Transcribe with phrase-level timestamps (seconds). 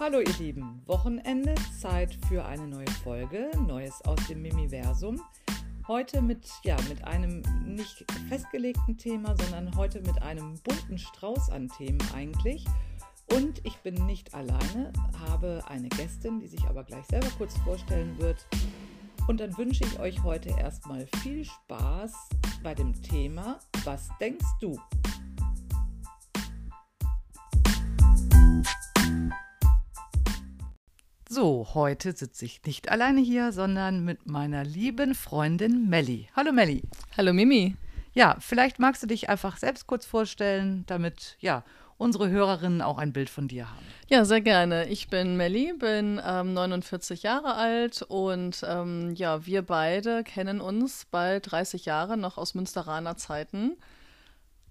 [0.00, 5.20] Hallo ihr Lieben, Wochenende, Zeit für eine neue Folge, Neues aus dem Mimiversum.
[5.86, 11.68] Heute mit, ja, mit einem nicht festgelegten Thema, sondern heute mit einem bunten Strauß an
[11.68, 12.64] Themen eigentlich.
[13.30, 14.92] Und ich bin nicht alleine,
[15.28, 18.48] habe eine Gästin, die sich aber gleich selber kurz vorstellen wird.
[19.28, 22.30] Und dann wünsche ich euch heute erstmal viel Spaß
[22.64, 24.76] bei dem Thema Was denkst du?
[31.26, 36.28] So, heute sitze ich nicht alleine hier, sondern mit meiner lieben Freundin Melli.
[36.36, 36.82] Hallo Melli.
[37.16, 37.76] Hallo Mimi.
[38.12, 41.64] Ja, vielleicht magst du dich einfach selbst kurz vorstellen, damit ja
[41.96, 43.86] unsere Hörerinnen auch ein Bild von dir haben.
[44.08, 44.86] Ja, sehr gerne.
[44.88, 51.06] Ich bin Melli, bin ähm, 49 Jahre alt und ähm, ja, wir beide kennen uns
[51.10, 53.78] bald 30 Jahre noch aus Münsteraner Zeiten.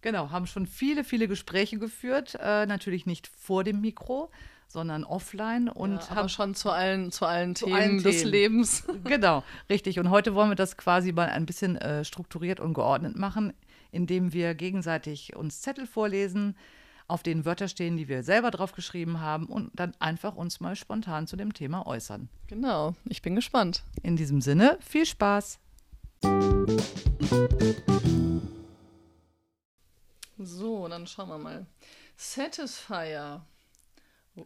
[0.01, 4.29] Genau, haben schon viele, viele Gespräche geführt, äh, natürlich nicht vor dem Mikro,
[4.73, 8.31] sondern offline und ja, haben schon zu allen, zu allen zu Themen allen des Themen.
[8.31, 8.83] Lebens.
[9.03, 9.99] Genau, richtig.
[9.99, 13.53] Und heute wollen wir das quasi mal ein bisschen äh, strukturiert und geordnet machen,
[13.91, 16.57] indem wir gegenseitig uns Zettel vorlesen,
[17.07, 20.75] auf denen Wörter stehen, die wir selber drauf geschrieben haben und dann einfach uns mal
[20.75, 22.27] spontan zu dem Thema äußern.
[22.47, 23.83] Genau, ich bin gespannt.
[24.01, 25.59] In diesem Sinne, viel Spaß.
[30.39, 31.67] So, dann schauen wir mal.
[32.15, 33.45] Satisfier.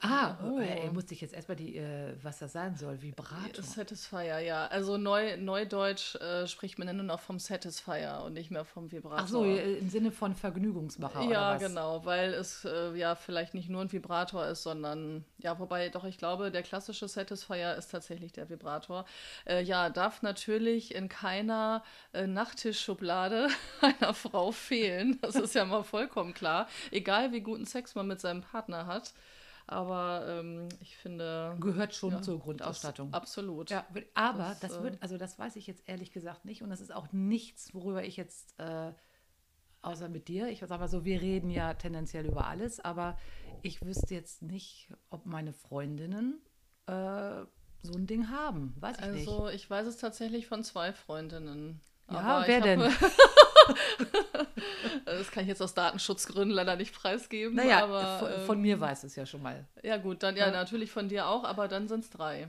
[0.01, 0.59] Ah, Oh.
[0.59, 3.63] ey, musste ich jetzt erstmal die, äh, was das sein soll, Vibrator.
[3.63, 4.67] Satisfier, ja.
[4.67, 8.91] Also neu, Neudeutsch äh, spricht man ja nur noch vom Satisfier und nicht mehr vom
[8.91, 9.19] Vibrator.
[9.21, 11.61] Ach so, äh, im Sinne von Vergnügungsmacher oder Ja, was?
[11.61, 16.03] genau, weil es äh, ja vielleicht nicht nur ein Vibrator ist, sondern ja, wobei doch
[16.03, 19.05] ich glaube, der klassische Satisfier ist tatsächlich der Vibrator.
[19.45, 23.47] Äh, ja, darf natürlich in keiner äh, Nachttischschublade
[23.81, 25.17] einer Frau fehlen.
[25.21, 26.67] Das ist ja mal vollkommen klar.
[26.91, 29.13] Egal wie guten Sex man mit seinem Partner hat.
[29.67, 31.55] Aber ähm, ich finde.
[31.59, 33.11] Gehört schon ja, zur Grundausstattung.
[33.11, 33.69] Das, absolut.
[33.69, 36.69] Ja, aber das, Das, äh, wird, also das weiß ich jetzt ehrlich gesagt nicht und
[36.69, 38.93] das ist auch nichts, worüber ich jetzt, äh,
[39.81, 43.17] außer mit dir, ich sag mal so, wir reden ja tendenziell über alles, aber
[43.61, 46.41] ich wüsste jetzt nicht, ob meine Freundinnen
[46.85, 47.43] äh,
[47.83, 48.73] so ein Ding haben.
[48.79, 49.27] Weiß ich nicht.
[49.27, 51.81] Also, ich weiß es tatsächlich von zwei Freundinnen.
[52.09, 52.81] Ja, wer denn?
[55.05, 57.55] das kann ich jetzt aus Datenschutzgründen leider nicht preisgeben.
[57.55, 59.65] Naja, aber, von, ähm, von mir weiß es ja schon mal.
[59.83, 60.51] Ja, gut, dann ja, Ja.
[60.51, 62.47] natürlich von dir auch, aber dann sind es drei.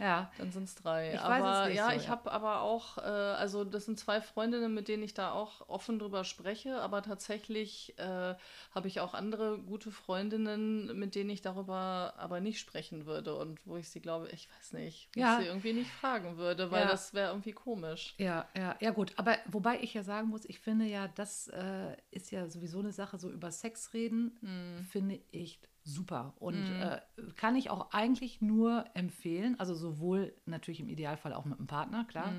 [0.00, 0.32] Ja.
[0.38, 1.10] Dann sind es drei.
[1.14, 2.08] Ich weiß aber es nicht ja, so, ich ja.
[2.10, 5.98] habe aber auch, äh, also das sind zwei Freundinnen, mit denen ich da auch offen
[5.98, 8.34] drüber spreche, aber tatsächlich äh,
[8.74, 13.64] habe ich auch andere gute Freundinnen, mit denen ich darüber aber nicht sprechen würde und
[13.66, 15.34] wo ich sie glaube, ich weiß nicht, wo Ja.
[15.38, 16.88] ich sie irgendwie nicht fragen würde, weil Ja.
[16.88, 18.14] das wäre irgendwie komisch.
[18.18, 19.12] Ja, ja, ja gut.
[19.16, 22.92] Aber wobei ich ja sagen muss, ich finde ja, das äh, ist ja sowieso eine
[22.92, 24.84] Sache, so über Sex reden, Hm.
[24.90, 25.60] finde ich
[25.94, 26.34] super.
[26.38, 27.00] Und äh,
[27.36, 32.04] kann ich auch eigentlich nur empfehlen, also sowohl natürlich im Idealfall auch mit einem Partner,
[32.04, 32.32] klar.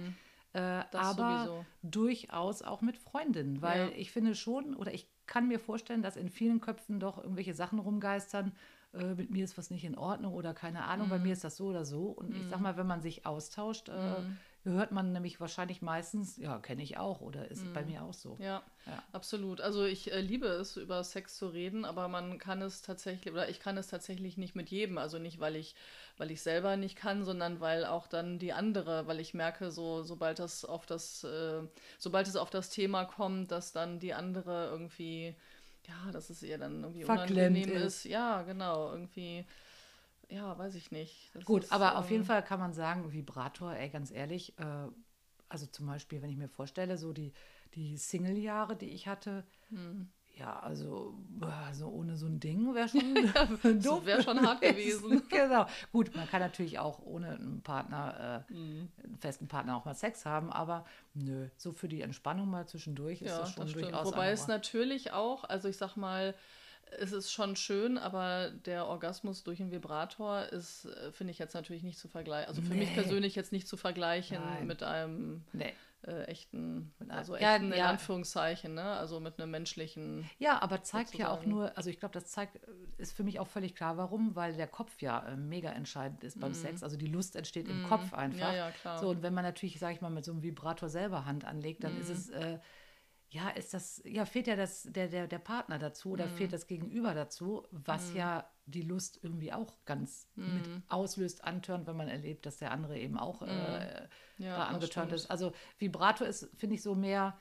[0.53, 0.85] Äh, Hm.
[0.91, 1.66] Das aber sowieso.
[1.81, 3.95] durchaus auch mit Freundinnen, weil Ja.
[3.95, 7.79] ich finde schon, oder ich kann mir vorstellen, dass in vielen Köpfen doch irgendwelche Sachen
[7.79, 8.51] rumgeistern.
[8.94, 11.23] Äh, mit mir ist was nicht in Ordnung oder keine Ahnung, bei Mhm.
[11.23, 12.07] mir ist das so oder so.
[12.07, 14.23] Und ich sag mal, wenn man sich austauscht, äh,
[14.63, 18.35] hört man nämlich wahrscheinlich meistens, ja, kenne ich auch oder ist bei mir auch so.
[18.35, 18.44] Mhm.
[18.44, 19.03] Ja, Ja.
[19.11, 19.61] absolut.
[19.61, 23.49] Also ich äh, liebe es, über Sex zu reden, aber man kann es tatsächlich, oder
[23.49, 24.97] ich kann es tatsächlich nicht mit jedem.
[24.97, 25.75] Also nicht, weil ich,
[26.17, 30.03] weil ich selber nicht kann, sondern weil auch dann die andere, weil ich merke, so,
[30.03, 31.61] sobald das auf das, äh,
[31.97, 35.35] sobald es auf das Thema kommt, dass dann die andere irgendwie,
[35.88, 38.05] ja, dass es ihr dann irgendwie Verklemmt unangenehm ist.
[38.05, 38.11] ist.
[38.11, 39.45] Ja, genau, irgendwie,
[40.31, 41.31] ja, weiß ich nicht.
[41.34, 44.58] Das Gut, ist, aber auf ähm, jeden Fall kann man sagen, Vibrator, ey, ganz ehrlich,
[44.59, 44.88] äh,
[45.50, 47.34] also zum Beispiel, wenn ich mir vorstelle, so die,
[47.75, 50.09] die Single-Jahre, die ich hatte, Hm.
[50.38, 55.22] ja, also, also ohne so ein Ding wäre schon doof wäre schon hart gewesen.
[55.30, 55.66] genau.
[55.91, 58.90] Gut, man kann natürlich auch ohne einen Partner, äh, Hm.
[59.03, 63.22] einen festen Partner auch mal Sex haben, aber nö, so für die Entspannung mal zwischendurch
[63.22, 66.34] ist Ja, das schon das durchaus Wobei es natürlich auch, also ich sag mal,
[66.99, 71.53] es ist schon schön, aber der Orgasmus durch einen Vibrator ist, äh, finde ich jetzt
[71.53, 72.49] natürlich nicht zu vergleichen.
[72.49, 72.96] Also für mich Nee.
[72.96, 74.67] persönlich jetzt nicht zu vergleichen Nein.
[74.67, 75.73] mit einem Nee.
[76.08, 77.90] äh, echten, einem- also Ja, echten in ja.
[77.90, 78.84] Anführungszeichen, ne?
[78.84, 80.28] Also mit einem menschlichen.
[80.40, 81.52] Ja, aber zeigt ja auch sozusagen.
[81.52, 82.59] nur, also ich glaube, das zeigt, äh,
[82.97, 86.40] ist für mich auch völlig klar, warum, weil der Kopf ja äh, mega entscheidend ist
[86.40, 86.82] beim Sex.
[86.84, 88.35] Also die Lust entsteht im Kopf einfach.
[88.49, 88.53] Mhm.
[88.55, 88.97] Ja, ja, klar.
[88.97, 91.84] So, und wenn man natürlich, sage ich mal, mit so einem Vibrator selber Hand anlegt,
[91.84, 92.16] dann ist Mhm.
[92.16, 92.59] es, äh,
[93.31, 96.31] ja, ist das, ja, fehlt ja das, der, der, der Partner dazu oder Mhm.
[96.31, 100.83] fehlt das Gegenüber dazu, was ja die Lust irgendwie auch ganz mit Mhm.
[100.89, 104.07] auslöst, antörnt, wenn man erlebt, dass der andere eben auch äh,
[104.37, 105.31] Ja, da angetörnt ist.
[105.31, 107.39] Also Vibrator ist, finde ich, so mehr,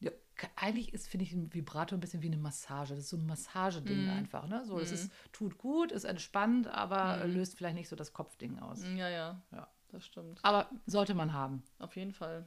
[0.00, 0.10] ja,
[0.56, 2.94] eigentlich ist, finde ich, ein Vibrator ein bisschen wie eine Massage.
[2.94, 4.08] Das ist so ein Massageding Mhm.
[4.08, 4.48] einfach.
[4.48, 4.64] Ne?
[4.64, 7.34] So, das ist, tut gut, ist entspannt, aber Mhm.
[7.34, 8.82] löst vielleicht nicht so das Kopfding aus.
[8.96, 9.68] Ja, ja, Ja.
[9.90, 10.40] das stimmt.
[10.44, 11.62] Aber sollte man haben.
[11.78, 12.44] Auf jeden Fall.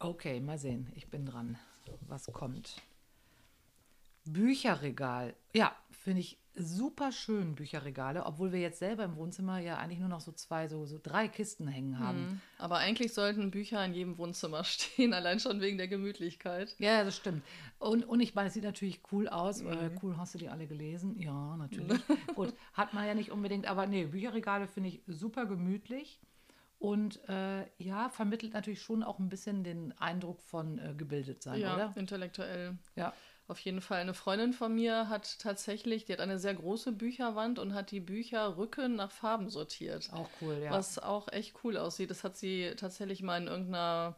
[0.00, 0.90] Okay, mal sehen.
[0.94, 1.58] Ich bin dran.
[2.06, 2.80] Was kommt?
[4.24, 5.34] Bücherregal.
[5.54, 10.08] Ja, finde ich super schön, Bücherregale, obwohl wir jetzt selber im Wohnzimmer ja eigentlich nur
[10.08, 12.20] noch so zwei, so, so drei Kisten hängen haben.
[12.20, 12.40] Mhm.
[12.58, 16.74] Aber eigentlich sollten Bücher in jedem Wohnzimmer stehen, allein schon wegen der Gemütlichkeit.
[16.78, 17.42] Ja, das stimmt.
[17.78, 19.62] Und, und ich meine, es sieht natürlich cool aus.
[19.62, 19.72] Mhm.
[19.72, 21.18] Äh, cool, hast du die alle gelesen?
[21.20, 22.00] Ja, natürlich.
[22.34, 26.20] Gut, hat man ja nicht unbedingt, aber nee, Bücherregale finde ich super gemütlich.
[26.78, 31.60] Und äh, ja, vermittelt natürlich schon auch ein bisschen den Eindruck von äh, gebildet sein,
[31.60, 31.92] ja, oder?
[31.96, 32.78] intellektuell.
[32.94, 33.12] Ja.
[33.48, 34.00] Auf jeden Fall.
[34.00, 38.00] Eine Freundin von mir hat tatsächlich, die hat eine sehr große Bücherwand und hat die
[38.00, 40.10] Bücherrücken nach Farben sortiert.
[40.12, 40.70] Auch cool, ja.
[40.70, 42.10] Was auch echt cool aussieht.
[42.10, 44.16] Das hat sie tatsächlich mal in irgendeiner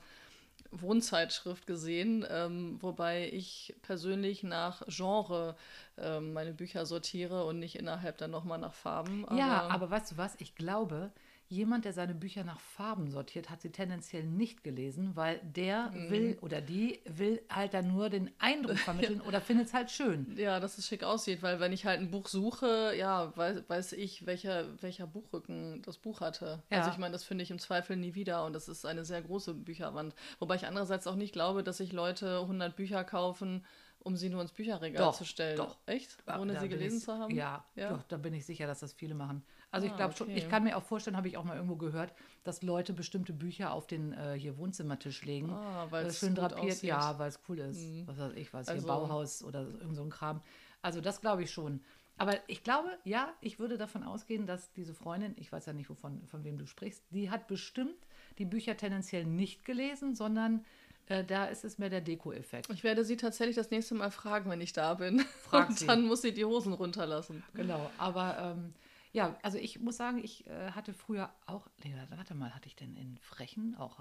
[0.73, 5.57] Wohnzeitschrift gesehen, ähm, wobei ich persönlich nach Genre
[5.97, 9.27] ähm, meine Bücher sortiere und nicht innerhalb dann nochmal nach Farben.
[9.37, 10.35] ja, aber weißt du was?
[10.39, 11.13] Ich glaube,
[11.51, 16.11] jemand, der seine Bücher nach Farben sortiert, hat sie tendenziell nicht gelesen, weil der Mhm.
[16.11, 18.79] will oder die will halt dann nur den Eindruck
[19.19, 20.35] vermitteln oder findet es halt schön.
[20.39, 23.93] Ja, dass es schick aussieht, weil wenn ich halt ein Buch suche, ja, weiß, weiß
[23.95, 26.63] ich, welcher, welcher Buchrücken das Buch hatte.
[26.71, 26.79] Ja.
[26.79, 29.21] Also ich meine, das finde ich im Zweifel nie wieder und das ist eine sehr
[29.21, 30.15] große Bücherwand.
[30.39, 33.67] Wobei ich andererseits auch nicht glaube, dass sich Leute 100 Bücher kaufen,
[34.03, 35.59] um sie nur ins Bücherregal Doch, zu stellen.
[35.59, 35.77] doch.
[35.85, 36.17] Echt?
[36.27, 37.35] Ja, Ohne da sie gelesen ich- zu haben?
[37.35, 37.91] Ja, Ja?
[37.91, 39.45] Doch, da bin ich sicher, dass das viele machen.
[39.73, 40.39] Also ich Ah, glaube schon, okay.
[40.39, 42.13] ich kann mir auch vorstellen, habe ich auch mal irgendwo gehört,
[42.43, 45.51] dass Leute bestimmte Bücher auf den äh, hier Wohnzimmertisch legen.
[45.51, 46.83] Ah, äh, weil's schön gut drapiert, aussieht.
[46.83, 46.89] Mhm.
[46.89, 47.81] ja, weil es cool ist.
[48.07, 50.41] Was weiß ich, was Also- hier Bauhaus oder irgend so ein Kram.
[50.83, 51.81] Also das glaube ich schon.
[52.17, 55.89] Aber ich glaube, ja, ich würde davon ausgehen, dass diese Freundin, ich weiß ja nicht,
[55.89, 57.97] wovon, von wem du sprichst, die hat bestimmt
[58.39, 60.65] die Bücher tendenziell nicht gelesen, sondern
[61.07, 62.69] äh, da ist es mehr der Deko-Effekt.
[62.71, 65.21] Ich werde sie tatsächlich das nächste Mal fragen, wenn ich da bin.
[65.45, 65.87] Frag und sie.
[65.87, 67.43] dann muss sie die Hosen runterlassen.
[67.55, 68.75] Genau, aber ähm,
[69.13, 72.77] ja, also ich muss sagen, ich äh, hatte früher auch, nee, warte mal, hatte ich
[72.77, 73.99] denn in Frechen auch,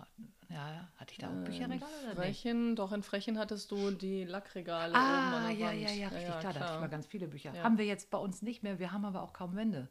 [0.49, 2.15] ja, hatte ich da auch Bücherregale oder nicht?
[2.15, 6.59] Frechen, doch in Frechen hattest du die Lackregale Ah, ja, ja, ja, richtig klar, da
[6.59, 7.53] hatte ich mal ganz viele Bücher.
[7.53, 7.63] Ja.
[7.63, 9.87] Haben wir jetzt bei uns nicht mehr, wir haben aber auch kaum Wände,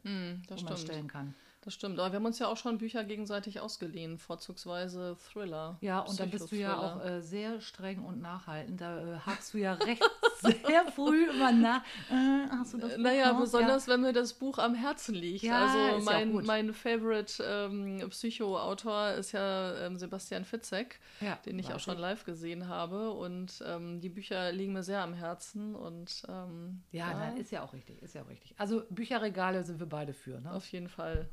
[0.47, 0.79] das wo man stimmt.
[0.79, 1.33] stellen kann.
[1.69, 1.99] Das stimmt.
[1.99, 5.77] Aber wir haben uns ja auch schon Bücher gegenseitig ausgeliehen, vorzugsweise Thriller.
[5.81, 8.81] Ja, und da bist du ja auch äh, sehr streng und nachhaltend.
[8.81, 10.01] Da äh, hakst du ja recht
[10.41, 11.83] sehr früh immer nach.
[12.09, 13.41] Äh, hast du das Buch Naja, noch?
[13.41, 15.43] besonders wenn mir das Buch am Herzen liegt.
[15.43, 16.45] Ja, ja also mein, gut.
[16.47, 22.25] mein Favorite ähm, Psycho-Autor ist ja ähm, Sebastian Fitzek, Ja, den ich auch schon live
[22.25, 23.11] gesehen habe.
[23.11, 25.75] Und ähm, die Bücher liegen mir sehr am Herzen.
[25.75, 28.55] Und ähm, Ja, nein, ist ja auch richtig, ist ja auch richtig.
[28.57, 30.51] Also Bücherregale sind wir beide für, ne?
[30.51, 31.29] auf jeden Fall.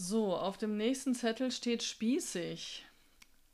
[0.00, 2.86] So, auf dem nächsten Zettel steht spießig.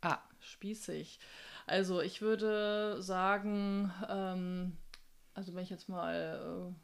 [0.02, 1.18] Ah, Spießig.
[1.66, 4.76] Also ich würde sagen, ähm,
[5.32, 6.74] also wenn ich jetzt mal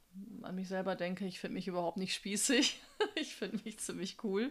[0.42, 2.80] äh, an mich selber denke, ich finde mich überhaupt nicht spießig.
[3.16, 4.50] ich finde mich ziemlich cool.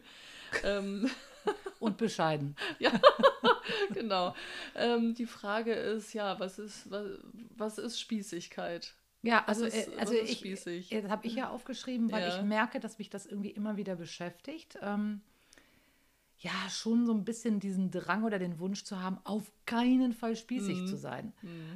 [0.63, 1.09] ähm,
[1.79, 2.55] und bescheiden.
[2.77, 2.91] ja,
[3.91, 4.35] genau.
[4.75, 7.07] Ähm, die Frage ist, ja, was ist, was,
[7.57, 8.93] was ist Spießigkeit?
[9.21, 10.91] Ja, also, ist- äh, also was ist ich, spießig?
[10.91, 12.27] äh, das habe ich ja aufgeschrieben, weil Ja.
[12.27, 14.77] ich merke, dass mich das irgendwie immer wieder beschäftigt.
[14.81, 15.21] Ähm,
[16.37, 20.37] ja, schon so ein bisschen diesen Drang oder den Wunsch zu haben, auf keinen Fall
[20.37, 20.87] spießig Mhm.
[20.87, 21.33] zu sein.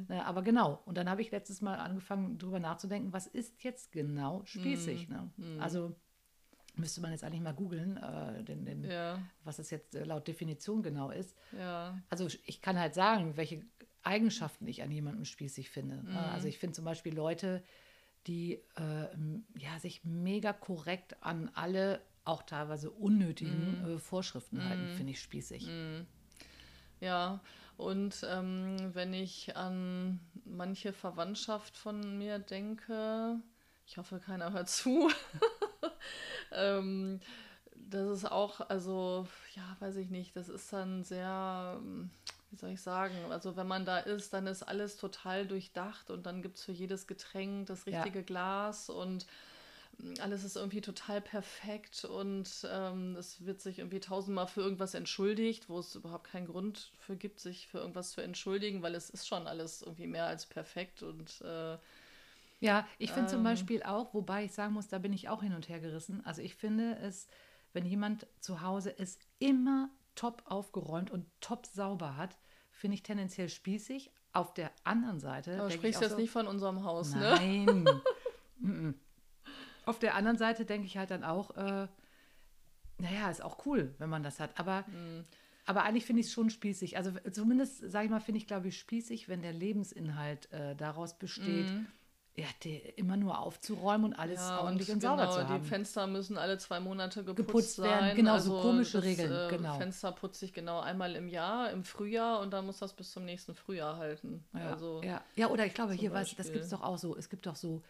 [0.08, 3.92] Ne, aber genau, und dann habe ich letztes Mal angefangen, darüber nachzudenken, was ist jetzt
[3.92, 5.08] genau spießig?
[5.10, 5.14] Mhm.
[5.14, 5.60] Ne?
[5.60, 5.94] Also
[6.76, 10.26] müsste man jetzt eigentlich mal googeln, äh, den, den, Ja, was das jetzt äh, laut
[10.26, 11.36] Definition genau ist.
[11.52, 11.98] ja.
[12.08, 13.62] Also ich kann halt sagen, welche
[14.04, 16.02] Eigenschaften ich an jemandem spießig finde.
[16.02, 16.16] Mhm.
[16.16, 17.62] Also ich finde zum Beispiel Leute,
[18.26, 19.08] die äh,
[19.58, 23.96] ja, sich mega korrekt an alle, auch teilweise unnötigen Mhm.
[23.96, 25.68] äh, Vorschriften halten, finde ich spießig.
[27.00, 27.40] Ja,
[27.76, 33.40] und ähm, wenn ich an manche Verwandtschaft von mir denke,
[33.86, 35.10] ich hoffe, keiner hört zu,
[36.52, 37.20] ähm,
[37.74, 42.10] das ist auch, also, ja, weiß ich nicht, das ist dann sehr, ähm,
[42.54, 46.24] wie soll ich sagen, also wenn man da ist, dann ist alles total durchdacht und
[46.24, 47.86] dann gibt es für jedes Getränk das Ja.
[48.04, 49.26] richtige Glas und
[50.20, 55.68] alles ist irgendwie total perfekt und ähm, es wird sich irgendwie tausendmal für irgendwas entschuldigt,
[55.68, 59.26] wo es überhaupt keinen Grund für gibt, sich für irgendwas zu entschuldigen, weil es ist
[59.26, 61.76] schon alles irgendwie mehr als perfekt und äh,
[62.60, 63.44] Ja, ich finde zum Ähm.
[63.44, 66.24] Beispiel auch, wobei ich sagen muss, da bin ich auch hin und her gerissen.
[66.24, 67.26] Also ich finde es,
[67.72, 72.38] wenn jemand zu Hause es immer top aufgeräumt und top sauber hat,
[72.74, 74.10] finde ich tendenziell spießig.
[74.32, 75.60] Auf der anderen Seite.
[75.60, 77.36] aber sprichst auch jetzt so, nicht von unserem Haus, ne?
[77.36, 77.88] Nein.
[79.86, 81.86] Auf der anderen Seite denke ich halt dann auch, äh,
[82.98, 84.58] naja, ist auch cool, wenn man das hat.
[84.58, 85.24] Aber, mhm.
[85.66, 86.96] aber eigentlich finde ich es schon spießig.
[86.96, 91.16] Also zumindest, sage ich mal, finde ich, glaube ich, spießig, wenn der Lebensinhalt äh, daraus
[91.16, 91.70] besteht.
[91.70, 91.86] Mhm
[92.36, 95.62] ja, die, immer nur aufzuräumen und alles ja, ordentlich und, und genau, sauber zu haben.
[95.62, 98.08] Die Fenster müssen alle zwei Monate geputzt, geputzt werden.
[98.08, 98.16] Sein.
[98.16, 99.32] Genau, also so komische das, Regeln.
[99.32, 99.78] Äh, genau.
[99.78, 103.24] Fenster putze ich genau einmal im Jahr, im Frühjahr und dann muss das bis zum
[103.24, 104.44] nächsten Frühjahr halten.
[104.52, 105.22] Ja, also, ja.
[105.36, 107.16] ja oder ich glaube, hier, weiß das gibt es doch auch so.
[107.16, 107.82] Es gibt doch so,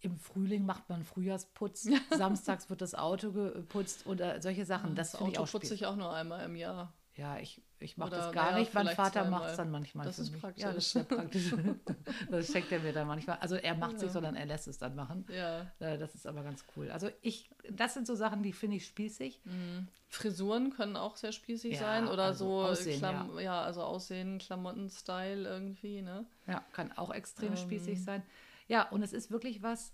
[0.00, 4.94] im Frühling macht man Frühjahrsputz, samstags wird das Auto geputzt oder solche Sachen.
[4.94, 6.94] Das, das Auto putze ich auch nur einmal im Jahr.
[7.14, 8.72] Ja, ich, ich mache das gar ja, nicht.
[8.72, 10.06] Mein Vater macht es dann manchmal.
[10.06, 10.40] Das ist mich.
[10.40, 10.62] praktisch.
[10.62, 11.54] Ja, das ist sehr praktisch.
[12.30, 13.36] das schenkt er mir dann manchmal.
[13.38, 14.06] Also er macht es ja.
[14.06, 15.26] nicht, sondern er lässt es dann machen.
[15.28, 15.70] Ja.
[15.78, 16.90] Äh, das ist aber ganz cool.
[16.90, 19.42] Also ich, das sind so Sachen, die finde ich spießig.
[19.44, 19.88] Mhm.
[20.08, 23.40] Frisuren können auch sehr spießig ja, sein oder also so Aussehen, Klam ja.
[23.40, 23.62] ja.
[23.62, 26.24] also Aussehen, Klamotten-Style irgendwie, ne?
[26.46, 27.56] Ja, kann auch extrem ähm.
[27.56, 28.22] spießig sein.
[28.68, 29.92] Ja, und es ist wirklich was,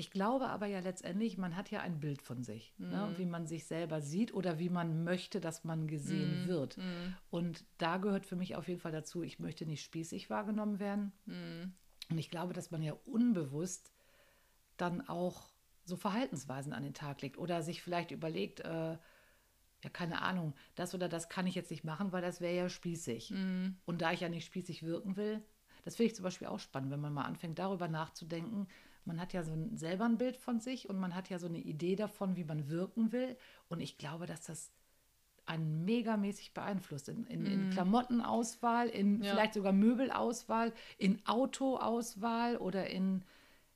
[0.00, 3.18] ich glaube aber ja letztendlich, man hat ja ein Bild von sich, ne, mhm.
[3.18, 6.48] wie man sich selber sieht oder wie man möchte, dass man gesehen mm.
[6.48, 6.76] wird.
[6.76, 7.16] Mm.
[7.30, 11.12] Und da gehört für mich auf jeden Fall dazu, ich möchte nicht spießig wahrgenommen werden.
[11.26, 11.72] Mhm.
[12.10, 13.92] Und ich glaube, dass man ja unbewusst
[14.76, 15.50] dann auch
[15.84, 18.92] so Verhaltensweisen an den Tag legt oder sich vielleicht überlegt, äh,
[19.82, 22.68] ja, keine Ahnung, das oder das kann ich jetzt nicht machen, weil das wäre ja
[22.68, 23.32] spießig.
[23.32, 23.78] Mhm.
[23.84, 25.42] Und da ich ja nicht spießig wirken will,
[25.84, 28.68] das finde ich zum Beispiel auch spannend, wenn man mal anfängt, darüber nachzudenken,
[29.08, 31.46] man hat ja so ein, selber ein Bild von sich und man hat ja so
[31.46, 33.36] eine Idee davon, wie man wirken will.
[33.68, 34.70] Und ich glaube, dass das
[35.46, 37.08] einen megamäßig beeinflusst.
[37.08, 37.70] In, in, in mhm.
[37.70, 39.32] Klamottenauswahl, in ja.
[39.32, 43.24] vielleicht sogar Möbelauswahl, in Autoauswahl oder in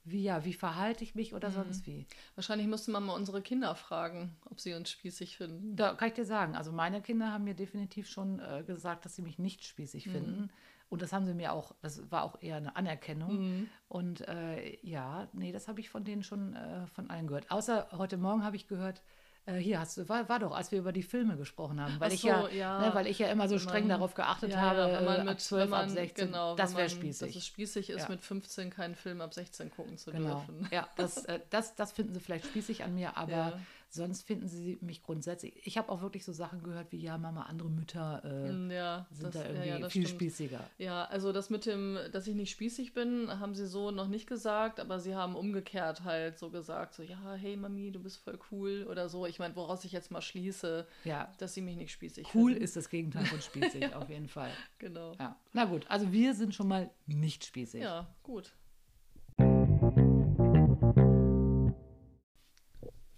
[0.05, 1.55] wie ja, wie verhalte ich mich oder mhm.
[1.55, 2.07] sonst wie.
[2.35, 5.77] Wahrscheinlich müsste man mal unsere Kinder fragen, ob sie uns spießig finden.
[5.77, 9.15] Da kann ich dir sagen, also meine Kinder haben mir definitiv schon äh, gesagt, dass
[9.15, 10.11] sie mich nicht spießig mhm.
[10.11, 10.51] finden.
[10.93, 13.39] Und das haben sie mir auch, das war auch eher eine Anerkennung.
[13.39, 13.69] Mhm.
[13.89, 17.51] Und äh, ja, nee, das habe ich von denen schon äh, von allen gehört.
[17.51, 19.01] Außer heute Morgen habe ich gehört,
[19.47, 22.11] äh, hier hast du, war, war doch, als wir über die Filme gesprochen haben, weil,
[22.11, 22.79] so, ich, ja, ja.
[22.79, 25.25] Ne, weil ich ja immer so streng man, darauf geachtet ja, habe, wenn man äh,
[25.25, 27.29] mit, ab 12, man, ab 16, genau, das wäre spießig.
[27.29, 30.45] Dass es spießig ist, mit 15 keinen Film ab 16 gucken zu genau.
[30.47, 30.69] dürfen.
[30.71, 33.59] Ja, das, äh, das, das finden sie vielleicht spießig an mir, aber
[33.95, 35.55] Sonst finden sie mich grundsätzlich.
[35.67, 39.07] Ich habe auch wirklich so Sachen gehört wie, ja, Mama, andere Mütter äh, mm, ja,
[39.11, 40.21] sind das, da irgendwie ja, ja, viel stimmt.
[40.21, 40.61] spießiger.
[40.79, 44.27] Ja, also das mit dem, dass ich nicht spießig bin, haben sie so noch nicht
[44.27, 48.39] gesagt, aber sie haben umgekehrt halt so gesagt, so, ja, hey Mami, du bist voll
[48.51, 49.27] cool oder so.
[49.27, 51.31] Ich meine, woraus ich jetzt mal schließe, ja.
[51.37, 52.65] dass sie mich nicht spießig Cool finden.
[52.65, 54.53] ist das Gegenteil von spießig, auf jeden Fall.
[54.79, 55.13] Genau.
[55.19, 55.37] Ja.
[55.53, 57.83] Na gut, also wir sind schon mal nicht spießig.
[57.83, 58.55] Ja, gut.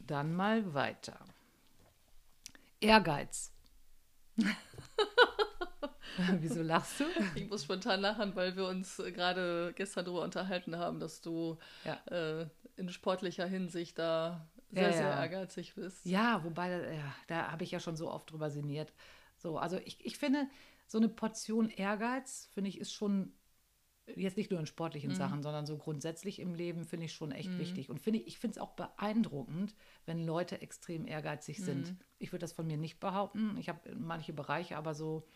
[0.07, 1.19] Dann mal weiter.
[2.81, 3.53] Ehrgeiz.
[6.41, 7.05] Wieso lachst du?
[7.35, 11.95] Ich muss spontan lachen, weil wir uns gerade gestern darüber unterhalten haben, dass du ja.
[12.07, 12.47] äh,
[12.77, 14.97] in sportlicher Hinsicht da sehr, ja, ja.
[14.97, 16.05] sehr ehrgeizig bist.
[16.05, 18.93] Ja, wobei, ja, da habe ich ja schon so oft drüber sinniert.
[19.39, 20.47] So, also ich, ich finde,
[20.87, 23.33] so eine Portion Ehrgeiz, finde ich, ist schon
[24.17, 25.17] jetzt nicht nur in sportlichen mhm.
[25.17, 27.59] Sachen, sondern so grundsätzlich im Leben finde ich schon echt mhm.
[27.59, 27.89] wichtig.
[27.91, 29.75] Und finde ich, ich finde es auch beeindruckend,
[30.07, 31.93] wenn Leute extrem ehrgeizig sind.
[31.93, 31.99] Mhm.
[32.19, 33.57] Ich würde das von mir nicht behaupten.
[33.59, 35.27] Ich habe manche Bereiche, aber so,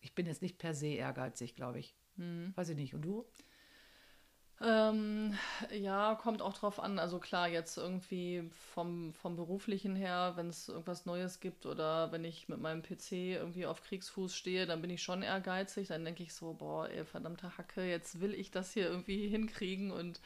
[0.00, 1.96] ich bin jetzt nicht per se ehrgeizig, glaube ich.
[2.16, 2.52] Mhm.
[2.56, 2.94] Weiß ich nicht.
[2.94, 3.26] Und du?
[4.62, 5.34] Ähm,
[5.72, 6.98] ja, kommt auch drauf an.
[6.98, 12.24] Also klar, jetzt irgendwie vom, vom beruflichen her, wenn es irgendwas Neues gibt oder wenn
[12.24, 15.88] ich mit meinem PC irgendwie auf Kriegsfuß stehe, dann bin ich schon ehrgeizig.
[15.88, 19.90] Dann denke ich so, boah, ey, verdammte Hacke, jetzt will ich das hier irgendwie hinkriegen
[19.92, 20.20] und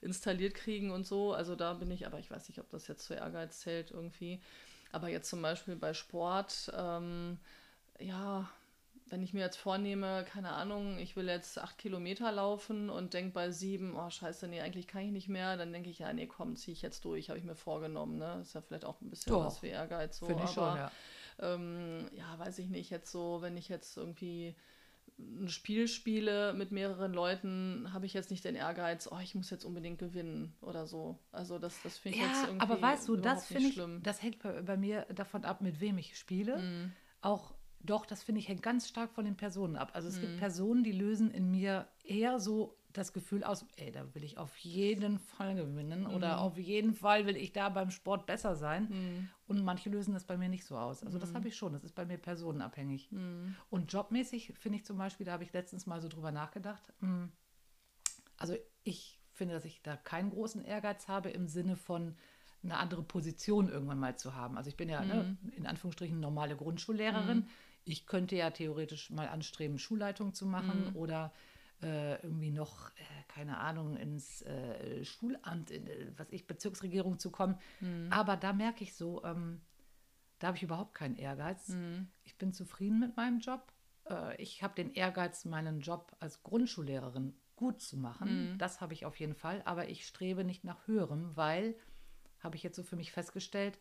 [0.00, 1.34] installiert kriegen und so.
[1.34, 4.40] Also da bin ich, aber ich weiß nicht, ob das jetzt zu Ehrgeiz zählt irgendwie.
[4.92, 7.38] Aber jetzt zum Beispiel bei Sport, ähm,
[7.98, 8.48] ja,
[9.06, 13.32] wenn ich mir jetzt vornehme, keine Ahnung, ich will jetzt acht Kilometer laufen und denke
[13.32, 16.26] bei sieben, oh scheiße, nee, eigentlich kann ich nicht mehr, dann denke ich, ja, nee,
[16.26, 18.18] komm, ziehe ich jetzt durch, habe ich mir vorgenommen.
[18.18, 18.38] Ne?
[18.40, 19.44] Ist ja vielleicht auch ein bisschen Doch.
[19.44, 20.18] was wie Ehrgeiz.
[20.18, 20.90] So, Finde ich aber, schon, ja.
[21.40, 24.54] Ähm, ja, weiß ich nicht, jetzt so, wenn ich jetzt irgendwie
[25.18, 29.50] ein Spiel spiele mit mehreren Leuten, habe ich jetzt nicht den Ehrgeiz, oh, ich muss
[29.50, 31.18] jetzt unbedingt gewinnen oder so.
[31.30, 34.02] Also das, das finde ich ja, jetzt irgendwie aber weißt du, das finde ich, schlimm.
[34.02, 36.58] das hängt bei, bei, mir davon ab, mit wem ich spiele.
[36.58, 36.92] Mm.
[37.20, 37.53] Auch
[37.84, 39.90] doch, das finde ich hängt ganz stark von den Personen ab.
[39.94, 40.22] Also es mhm.
[40.22, 44.38] gibt Personen, die lösen in mir eher so das Gefühl aus, ey, da will ich
[44.38, 46.14] auf jeden Fall gewinnen mhm.
[46.14, 48.88] oder auf jeden Fall will ich da beim Sport besser sein.
[48.88, 49.28] Mhm.
[49.46, 51.02] Und manche lösen das bei mir nicht so aus.
[51.02, 51.36] Also das mhm.
[51.36, 53.10] habe ich schon, das ist bei mir personenabhängig.
[53.10, 53.56] Mhm.
[53.68, 56.92] Und jobmäßig finde ich zum Beispiel, da habe ich letztens mal so drüber nachgedacht.
[57.00, 57.24] Mm,
[58.36, 62.14] also ich finde, dass ich da keinen großen Ehrgeiz habe im Sinne von,
[62.64, 64.56] eine andere Position irgendwann mal zu haben.
[64.56, 67.46] Also ich bin ja ne, in Anführungsstrichen normale Grundschullehrerin
[67.84, 70.96] ich könnte ja theoretisch mal anstreben, Schulleitung zu machen mhm.
[70.96, 71.32] oder
[71.82, 77.30] äh, irgendwie noch, äh, keine Ahnung, ins äh, Schulamt, in, äh, was ich, Bezirksregierung zu
[77.30, 77.58] kommen.
[77.80, 78.08] Mhm.
[78.10, 79.60] Aber da merke ich so, ähm,
[80.38, 81.68] da habe ich überhaupt keinen Ehrgeiz.
[81.68, 82.08] Mhm.
[82.24, 83.72] Ich bin zufrieden mit meinem Job.
[84.08, 88.52] Äh, ich habe den Ehrgeiz, meinen Job als Grundschullehrerin gut zu machen.
[88.52, 88.58] Mhm.
[88.58, 89.62] Das habe ich auf jeden Fall.
[89.64, 91.76] Aber ich strebe nicht nach höherem, weil,
[92.40, 93.78] habe ich jetzt so für mich festgestellt,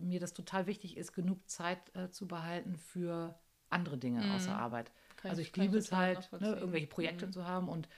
[0.00, 3.38] mir das total wichtig ist, genug Zeit äh, zu behalten für
[3.68, 4.30] andere Dinge Mhm.
[4.32, 4.90] außer Arbeit.
[5.16, 7.32] Kann also ich- ich liebe es halt, ne, irgendwelche Projekte Mhm.
[7.32, 7.88] zu haben und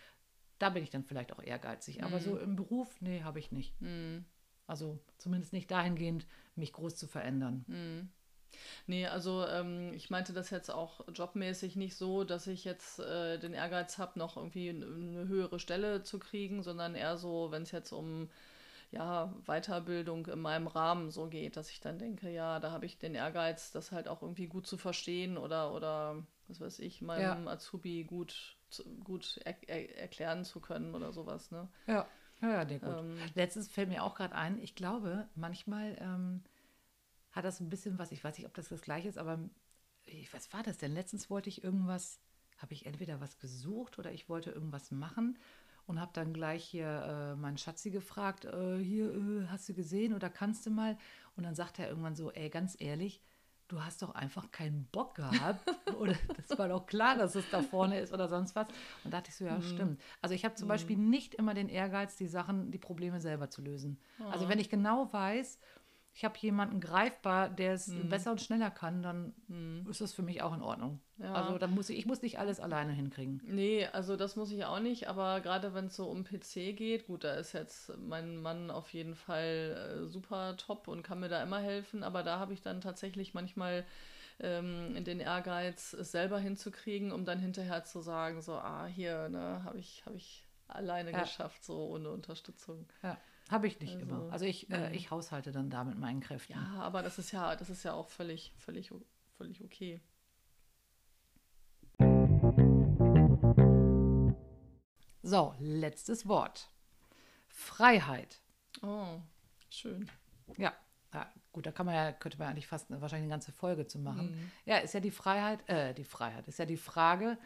[0.59, 2.05] da bin ich dann vielleicht auch ehrgeizig.
[2.05, 2.23] Aber Mhm.
[2.23, 3.81] so im Beruf, nee, habe ich nicht.
[3.81, 4.25] Mhm.
[4.67, 7.65] Also zumindest nicht dahingehend, mich groß zu verändern.
[7.67, 8.11] Mhm.
[8.87, 13.39] Nee, also ähm, ich meinte das jetzt auch jobmäßig nicht so, dass ich jetzt äh,
[13.39, 17.71] den Ehrgeiz habe, noch irgendwie eine höhere Stelle zu kriegen, sondern eher so, wenn es
[17.71, 18.29] jetzt um
[18.93, 22.99] ja, Weiterbildung in meinem Rahmen so geht, dass ich dann denke, ja, da habe ich
[22.99, 27.49] den Ehrgeiz, das halt auch irgendwie gut zu verstehen oder, oder was weiß ich, meinem
[27.49, 28.59] Azubi gut,
[29.03, 31.69] gut er, er, erklären zu können oder sowas, ne?
[31.87, 32.07] Ja,
[32.43, 32.99] ja, ja, nee, gut.
[32.99, 36.43] Ähm, Letztens fällt mir auch gerade ein, ich glaube, manchmal ähm,
[37.31, 39.39] hat das ein bisschen was, ich weiß nicht, ob das das gleiche ist, aber
[40.33, 40.93] was war das denn?
[40.93, 42.21] Letztens wollte ich irgendwas,
[42.59, 45.39] habe ich entweder was gesucht oder ich wollte irgendwas machen
[45.87, 50.15] und habe dann gleich hier äh, meinen Schatzi gefragt, äh, hier, äh, hast du gesehen
[50.15, 50.97] oder kannst du mal?
[51.37, 53.21] Und dann sagt er irgendwann so, ey, ganz ehrlich,
[53.69, 55.67] du hast doch einfach keinen Bock gehabt.
[55.99, 58.69] oder das war doch klar, dass es da vorne ist oder sonst was.
[59.03, 60.01] Und da dachte ich so, ja, stimmt.
[60.21, 63.63] Also ich habe zum Beispiel nicht immer den Ehrgeiz, die Sachen, die Probleme selber zu
[63.63, 63.99] lösen.
[64.31, 65.59] Also wenn ich genau weiß,
[66.15, 69.35] ich habe jemanden greifbar, der es besser und schneller kann, dann
[69.89, 71.01] ist das für mich auch in Ordnung.
[71.19, 71.33] Ja.
[71.33, 73.41] Also dann muss ich, ich muss nicht alles alleine hinkriegen.
[73.45, 77.07] Nee, also das muss ich auch nicht, aber gerade wenn es so um PC geht,
[77.07, 81.29] gut, da ist jetzt mein Mann auf jeden Fall äh, super top und kann mir
[81.29, 83.85] da immer helfen, aber da habe ich dann tatsächlich manchmal
[84.41, 89.63] ähm, den Ehrgeiz, es selber hinzukriegen, um dann hinterher zu sagen, so, ah, hier, ne,
[89.65, 91.21] habe ich, habe ich alleine Ja.
[91.23, 92.87] geschafft, so ohne Unterstützung.
[93.03, 93.17] Ja,
[93.53, 94.33] habe ich nicht Also, immer.
[94.33, 94.97] Also ich, äh, nee.
[94.97, 96.55] ich haushalte dann da mit meinen Kräften.
[96.55, 98.91] Ja, aber das ist ja, das ist ja auch völlig, völlig,
[99.37, 100.01] völlig okay.
[105.23, 106.69] So, letztes Wort.
[107.49, 108.41] Freiheit.
[108.83, 109.21] Oh,
[109.71, 110.11] schön.
[110.57, 110.73] Ja,
[111.15, 113.87] ja, gut, da kann man ja, könnte man eigentlich fast eine, wahrscheinlich eine ganze Folge
[113.87, 114.31] zu machen.
[114.33, 114.51] Mhm.
[114.65, 117.39] Ja, ist ja die Freiheit, äh, die Freiheit, ist ja die Frage,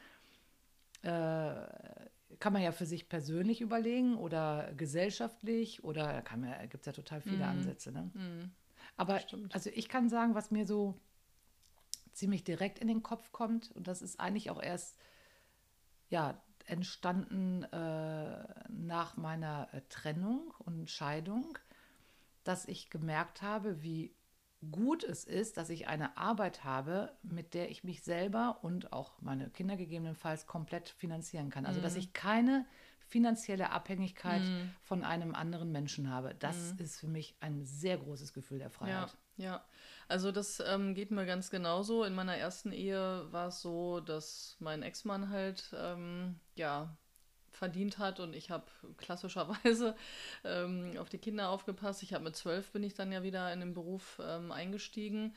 [1.02, 1.66] äh,
[2.38, 6.92] kann man ja für sich persönlich überlegen oder gesellschaftlich oder kann man, gibt es ja
[6.92, 7.92] total viele Ansätze.
[7.92, 8.10] Ne?
[8.14, 8.50] Mhm.
[8.96, 9.54] Aber Stimmt.
[9.54, 10.98] also ich kann sagen, was mir so
[12.12, 14.98] ziemlich direkt in den Kopf kommt, und das ist eigentlich auch erst
[16.08, 21.58] ja, entstanden äh, nach meiner äh, Trennung und Scheidung,
[22.44, 24.15] dass ich gemerkt habe, wie
[24.70, 29.20] gut es ist, dass ich eine Arbeit habe, mit der ich mich selber und auch
[29.20, 31.66] meine Kinder gegebenenfalls komplett finanzieren kann.
[31.66, 32.66] Also, dass ich keine
[33.08, 34.42] finanzielle Abhängigkeit
[34.82, 36.34] von einem anderen Menschen habe.
[36.34, 39.16] Das ist für mich ein sehr großes Gefühl der Ja, Freiheit.
[39.36, 39.64] ja.
[40.08, 42.02] Also das ähm, geht mir ganz genauso.
[42.04, 46.96] In meiner ersten Ehe war es so, dass mein Ex-Mann halt ähm, ja
[47.56, 48.64] verdient hat und ich habe
[48.98, 49.96] klassischerweise
[50.44, 52.02] ähm, auf die Kinder aufgepasst.
[52.02, 55.34] Ich habe mit zwölf bin ich dann ja wieder in den Beruf ähm, eingestiegen.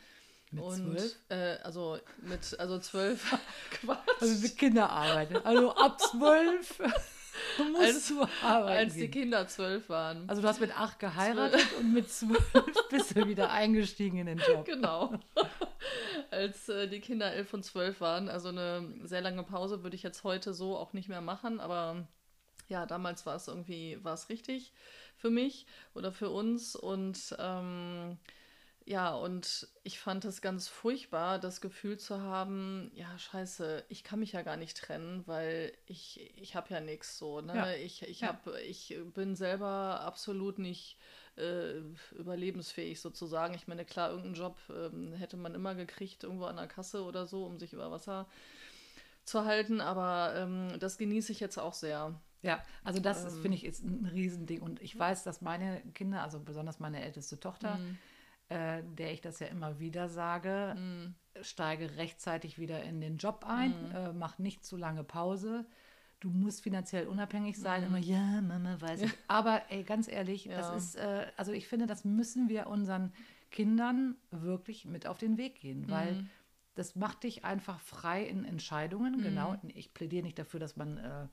[0.51, 1.15] Mit und, zwölf?
[1.29, 3.35] Äh, also mit also zwölf.
[4.19, 5.45] Also mit Kinderarbeit.
[5.45, 6.79] Also ab zwölf
[7.71, 8.77] musst Als- du arbeiten.
[8.77, 9.07] als die.
[9.09, 10.27] Kinder zwölf waren.
[10.27, 12.51] Also du hast mit acht geheiratet und mit zwölf
[12.89, 14.65] bist du wieder eingestiegen in den Job.
[14.65, 15.13] Genau.
[16.39, 18.29] Als äh, die Kinder elf und zwölf waren.
[18.29, 22.07] Also eine sehr lange Pause würde ich jetzt heute so auch nicht mehr machen, aber
[22.69, 24.71] ja, damals war es irgendwie, war es richtig
[25.17, 26.75] für mich oder für uns.
[26.75, 28.17] Und ähm,
[28.85, 34.19] ja, und ich fand es ganz furchtbar, das Gefühl zu haben, ja, scheiße, ich kann
[34.19, 37.53] mich ja gar nicht trennen, weil ich, ich habe ja nichts so, ne?
[37.55, 37.73] Ja.
[37.75, 38.29] Ich, ich, Ja.
[38.29, 40.97] hab, ich bin selber absolut nicht
[41.39, 41.81] äh,
[42.15, 43.53] überlebensfähig sozusagen.
[43.53, 47.25] Ich meine, klar, irgendeinen Job ähm, hätte man immer gekriegt, irgendwo an der Kasse oder
[47.25, 48.27] so, um sich über Wasser
[49.23, 52.19] zu halten, aber ähm, das genieße ich jetzt auch sehr.
[52.41, 53.41] Ja, also das Ähm.
[53.41, 54.61] finde ich, ist ein Riesending.
[54.61, 57.97] Und ich weiß, dass meine Kinder, also besonders meine älteste Tochter, Mhm.
[58.49, 61.15] äh, der ich das ja immer wieder sage, Mhm.
[61.41, 65.65] steige rechtzeitig wieder in den Job ein, äh, mach nicht zu lange Pause.
[66.19, 67.83] Du musst finanziell unabhängig sein.
[67.83, 69.11] Immer, ja, Mama, weiß ich.
[69.27, 70.57] Aber ey, ganz ehrlich, Ja.
[70.57, 73.13] das ist, äh, also ich finde, das müssen wir unseren
[73.51, 76.25] Kindern wirklich mit auf den Weg gehen, weil
[76.75, 79.21] das macht dich einfach frei in Entscheidungen.
[79.21, 79.55] Genau.
[79.73, 81.27] Ich plädiere nicht dafür, dass man äh,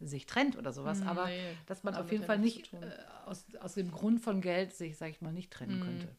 [0.00, 2.78] sich trennt oder sowas, Mm, aber nee, dass man auf jeden Fall nicht äh,
[3.26, 6.16] aus, aus dem Grund von Geld sich, sag ich mal, nicht trennen könnte.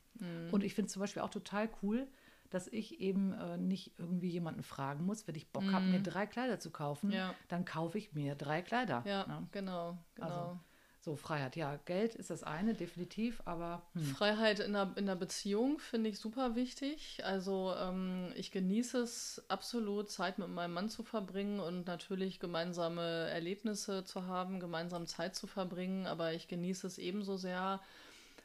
[0.51, 2.07] Und ich finde zum Beispiel auch total cool,
[2.53, 6.27] dass ich eben äh, nicht irgendwie jemanden fragen muss, wenn ich Bock habe, mir drei
[6.27, 7.33] Kleider zu kaufen, Ja.
[7.47, 9.03] dann kaufe ich mir drei Kleider.
[9.05, 9.47] Ja, ne?
[9.51, 10.27] genau, genau.
[10.27, 10.59] Also,
[11.03, 11.57] so Freiheit.
[11.57, 14.05] Ja, Geld ist das eine, definitiv, aber hm.
[14.05, 17.21] Freiheit in der, in der Beziehung finde ich super wichtig.
[17.25, 23.01] Also ähm, ich genieße es absolut, Zeit mit meinem Mann zu verbringen und natürlich gemeinsame
[23.01, 26.07] Erlebnisse zu haben, gemeinsam Zeit zu verbringen.
[26.07, 27.81] Aber ich genieße es ebenso sehr,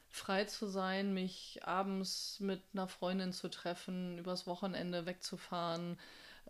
[0.09, 5.97] frei zu sein, mich abends mit einer Freundin zu treffen, übers Wochenende wegzufahren.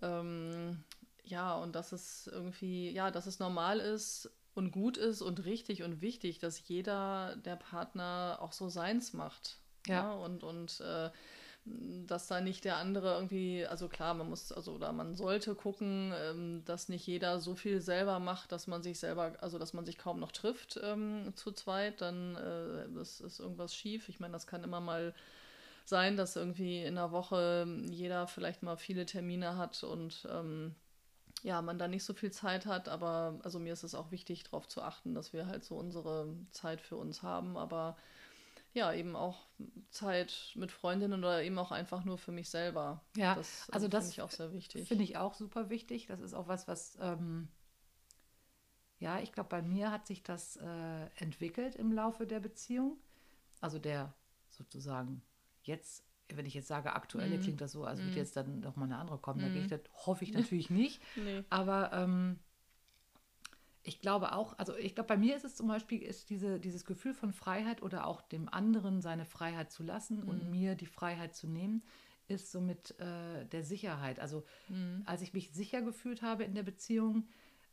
[0.02, 0.84] Ähm,
[1.24, 5.84] ja, und dass es irgendwie, ja, dass es normal ist und gut ist und richtig
[5.84, 9.58] und wichtig, dass jeder der Partner auch so seins macht.
[9.88, 10.12] Ja.
[10.12, 11.10] und und äh,
[11.66, 16.14] dass da nicht der andere irgendwie, also klar, man muss, also oder man sollte gucken,
[16.16, 19.86] ähm, dass nicht jeder so viel selber macht, dass man sich selber, also dass man
[19.86, 24.10] sich kaum noch trifft ähm, zu zweit, dann äh, das ist irgendwas schief.
[24.10, 25.14] Ich meine, das kann immer mal
[25.86, 30.76] sein, dass irgendwie in der Woche jeder vielleicht mal viele Termine hat und ähm,
[31.44, 34.44] ja, man da nicht so viel Zeit hat, aber also mir ist es auch wichtig,
[34.44, 37.96] darauf zu achten, dass wir halt so unsere Zeit für uns haben, aber
[38.74, 39.48] ja, eben auch
[39.90, 43.04] Zeit mit Freundinnen oder eben auch einfach nur für mich selber.
[43.16, 44.88] Ja, das äh, also finde das ich auch sehr wichtig.
[44.88, 46.08] Finde ich auch super wichtig.
[46.08, 47.48] Das ist auch was, was, ähm,
[49.00, 52.98] ja, ich glaube, bei mir hat sich das äh, entwickelt im Laufe der Beziehung.
[53.62, 54.14] Also der
[54.50, 55.22] sozusagen
[55.64, 58.86] jetzt, wenn ich jetzt sage aktuelle, klingt das so, als würde jetzt dann noch mal
[58.86, 59.40] eine andere kommen.
[59.40, 61.02] Da gehe ich, das hoffe ich natürlich nicht.
[61.16, 61.44] Nee.
[61.50, 62.40] Aber ähm,
[63.90, 66.86] ich glaube auch, also ich glaube, bei mir ist es zum Beispiel, ist diese, dieses
[66.86, 71.36] Gefühl von Freiheit oder auch dem anderen seine Freiheit zu lassen und mir die Freiheit
[71.36, 71.84] zu nehmen,
[72.28, 74.20] ist so mit äh, der Sicherheit.
[74.20, 74.44] Also
[75.06, 77.28] als ich mich sicher gefühlt habe in der Beziehung,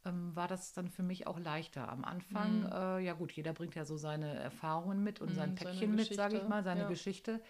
[0.07, 1.88] ähm, war das dann für mich auch leichter.
[1.88, 5.57] Am Anfang, äh, ja gut, jeder bringt ja so seine Erfahrungen mit und sein Mhm,
[5.59, 6.88] seine Päckchen mit, sage ich mal, seine ja.
[6.88, 7.42] Geschichte.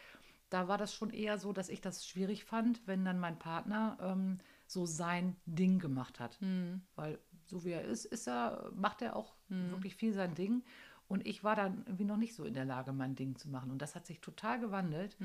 [0.48, 3.98] Da war das schon eher so, dass ich das schwierig fand, wenn dann mein Partner
[4.00, 6.40] ähm, so sein Ding gemacht hat.
[6.40, 6.82] Mhm.
[6.94, 9.34] Weil so wie er ist, ist er, macht er auch
[9.70, 10.62] wirklich viel sein Ding.
[11.08, 13.70] Und ich war dann irgendwie noch nicht so in der Lage, mein Ding zu machen.
[13.70, 15.16] Und das hat sich total gewandelt.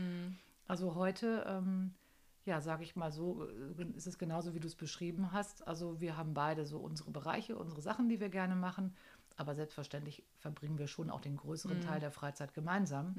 [0.68, 1.96] Also heute, ähm,
[2.46, 5.68] ja, sage ich mal so, äh, ist es genauso, wie du es beschrieben hast.
[5.68, 8.96] Also wir haben beide so unsere Bereiche, unsere Sachen, die wir gerne machen.
[9.38, 13.16] Aber selbstverständlich verbringen wir schon auch den größeren Teil der Freizeit gemeinsam.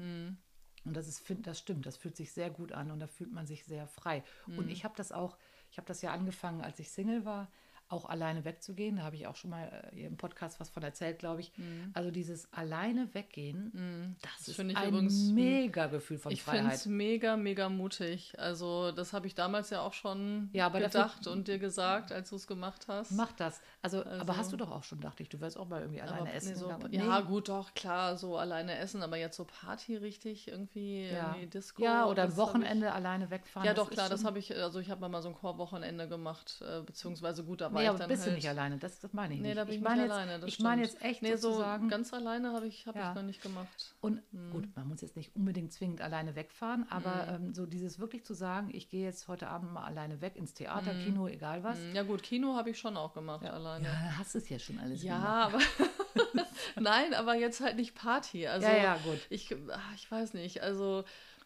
[0.85, 3.45] Und das ist, das stimmt, das fühlt sich sehr gut an und da fühlt man
[3.45, 4.23] sich sehr frei.
[4.57, 5.37] Und ich habe das auch,
[5.71, 7.49] ich habe das ja angefangen, als ich Single war,
[7.93, 8.97] auch alleine wegzugehen.
[8.97, 11.51] Da habe ich auch schon mal äh, im Podcast was von erzählt, glaube ich.
[11.93, 16.43] Also dieses alleine weggehen, das, Das ist finde ich ein übrigens- mega Gefühl von Ich
[16.43, 16.75] finde Freiheit.
[16.75, 18.33] es mega, mega mutig.
[18.39, 22.11] Also, das habe ich damals ja auch schon Ja, aber dafür- gedacht und dir gesagt,
[22.11, 23.11] als du es gemacht hast.
[23.11, 23.61] Mach das.
[23.81, 26.01] Also, aber Also- hast du doch auch schon, dachte ich, du wärst auch mal irgendwie
[26.01, 26.69] alleine Aber, essen nee, so.
[26.89, 27.25] Ja, Nee.
[27.27, 31.27] gut, doch, klar, so alleine essen, aber jetzt so Party richtig irgendwie, ja.
[31.33, 31.83] irgendwie Disco.
[31.83, 33.65] ja, oder Wochenende alleine wegfahren.
[33.65, 36.61] Ich, ja, doch, klar, das habe ich, also ich habe mal so ein Chorwochenende gemacht,
[36.67, 38.31] äh, beziehungsweise gut, da war Nee, ich aber bist halt.
[38.31, 39.57] du nicht alleine, das, das meine ich Nee, nicht.
[39.57, 40.39] da bin ich, meine nicht jetzt, alleine.
[40.39, 41.01] Das ich meine stimmt.
[41.01, 41.89] jetzt echt nee, so sozusagen.
[41.89, 43.09] ganz alleine habe ich, hab Ja.
[43.09, 43.95] ich noch nicht gemacht.
[44.01, 44.51] Und Hm.
[44.51, 48.33] gut, man muss jetzt nicht unbedingt zwingend alleine wegfahren, aber ähm, so dieses wirklich zu
[48.33, 51.77] sagen, ich gehe jetzt heute Abend mal alleine weg ins Theater, Kino, egal was.
[51.93, 53.85] Ja, gut, Kino habe ich schon auch gemacht, alleine.
[53.85, 55.65] Ja, hast es ja schon alles Ja, gemacht.
[55.77, 55.93] aber
[56.79, 58.47] nein, aber jetzt halt nicht Party.
[58.47, 59.19] Also Ja, ja, gut.
[59.29, 60.61] Ich, ach, ich weiß nicht.
[60.61, 61.03] Also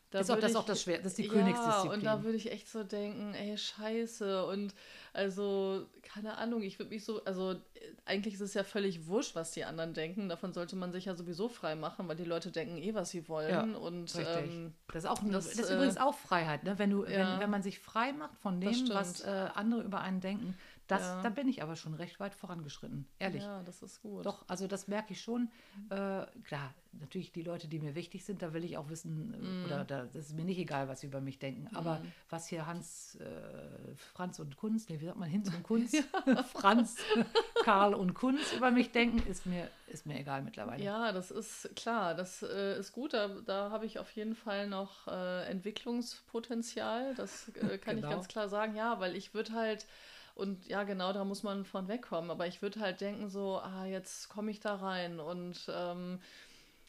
[0.10, 1.92] da Ist auch das ich, auch das Schwer- das ist die ja, Königsdisziplin.
[1.92, 4.46] Und da würde ich echt so denken, ey, scheiße.
[4.46, 4.74] Und
[5.12, 7.56] also, keine Ahnung, ich würde mich so, also
[8.06, 10.30] eigentlich ist es ja völlig wurscht, was die anderen denken.
[10.30, 13.28] Davon sollte man sich ja sowieso frei machen, weil die Leute denken eh, was sie
[13.28, 13.76] wollen.
[13.76, 14.28] und Richtig.
[14.38, 16.80] ähm, das ist, auch, das, das, ist äh, übrigens auch Freiheit, ne?
[16.80, 17.34] wenn, du, ja.
[17.34, 20.58] wenn, wenn man sich frei macht von dem, was äh, andere über einen denken.
[20.88, 21.22] Das, Ja.
[21.22, 23.44] Da bin ich aber schon recht weit vorangeschritten, ehrlich.
[23.44, 24.26] ja, das ist gut.
[24.26, 25.50] Doch, also das merke ich schon.
[25.90, 29.66] Äh, klar, natürlich die Leute, die mir wichtig sind, da will ich auch wissen, Mhm.
[29.66, 31.68] oder da, das ist mir nicht egal, was sie über mich denken.
[31.76, 35.92] Aber was hier Hans, äh, Franz und Kunz, nee, wie sagt man, Hinz und Kunz,
[36.54, 36.96] Franz,
[37.64, 40.82] Karl und Kunz über mich denken, ist mir, ist mir egal mittlerweile.
[40.84, 43.14] Ja, das ist klar, das äh, ist gut.
[43.14, 47.14] Da, da habe ich auf jeden Fall noch äh, Entwicklungspotenzial.
[47.16, 48.08] Das äh, kann Genau.
[48.08, 48.76] ich ganz klar sagen.
[48.76, 49.86] Ja, weil ich würde halt,
[50.38, 52.30] und ja, genau, da muss man von wegkommen.
[52.32, 56.20] Aber ich würde halt denken, so, ah, jetzt komme ich da rein und ähm,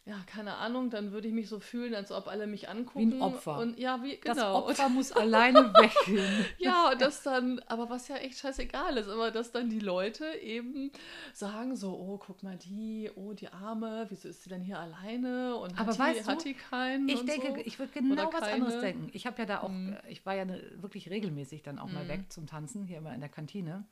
[0.09, 3.21] ja, keine Ahnung, dann würde ich mich so fühlen, als ob alle mich angucken.
[3.21, 3.59] Opfer.
[3.59, 4.64] Und ja, wie, Das genau.
[4.66, 6.47] Opfer muss alleine weggehen.
[6.57, 10.25] Ja, und das dann, aber was ja echt scheißegal ist, aber dass dann die Leute
[10.40, 10.90] eben
[11.35, 15.57] sagen so, oh, guck mal die, oh, die Arme, wieso ist sie denn hier alleine
[15.57, 17.57] und Aber hat, die, weißt du, hat die keinen Ich denke, so?
[17.66, 19.11] ich würde genau was anderes denken.
[19.12, 19.92] Ich habe ja da auch, Mhm.
[19.92, 23.12] äh, ich war ja ne, wirklich regelmäßig dann auch mal weg zum Tanzen, hier immer
[23.12, 23.85] in der Kantine.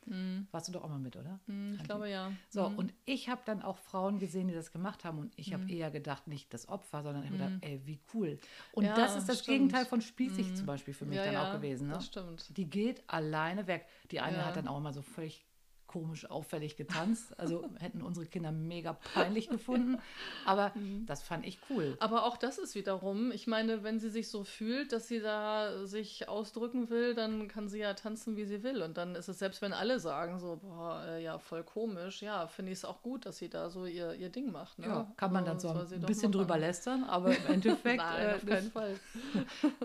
[0.51, 1.39] Warst du doch auch mal mit, oder?
[1.45, 2.31] Hm, ich glaube ja.
[2.49, 5.69] So, und ich habe dann auch Frauen gesehen, die das gemacht haben und ich habe
[5.71, 8.39] eher gedacht, gedacht, nicht das Opfer, sondern ich habe gedacht, ey, wie cool.
[8.73, 9.57] Und Ja, das ist das stimmt.
[9.57, 11.87] Gegenteil von spießig zum Beispiel für mich Ja, dann auch gewesen.
[11.87, 11.93] Ne?
[11.95, 12.57] das stimmt.
[12.57, 13.87] Die geht alleine weg.
[14.11, 15.45] Die eine hat dann auch immer so völlig
[15.87, 17.37] komisch auffällig getanzt.
[17.39, 19.97] Also hätten unsere Kinder mega peinlich gefunden.
[20.45, 21.05] Aber Mhm.
[21.05, 21.95] das fand ich cool.
[21.99, 25.85] Aber auch das ist wiederum, ich meine, wenn sie sich so fühlt, dass sie da
[25.85, 28.81] sich ausdrücken will, dann kann sie ja tanzen, wie sie will.
[28.83, 32.47] Und dann ist es, selbst wenn alle sagen so, boah, äh, ja, voll komisch, ja,
[32.47, 34.77] finde ich es auch gut, dass sie da so ihr, ihr Ding macht.
[34.79, 34.87] Ne?
[34.87, 37.97] Ja, kann man dann Also so ein bisschen drüber lästern, aber im Endeffekt.
[37.97, 38.99] Nein, äh, auf keinen Fall.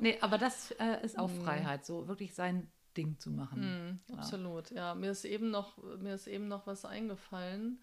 [0.00, 1.30] nee, aber das äh, ist auch.
[1.42, 4.00] Freiheit, so wirklich sein Ding zu machen.
[4.08, 4.94] Mhm, absolut, ja.
[4.94, 7.78] Mir ist eben noch, mir ist eben noch was eingefallen.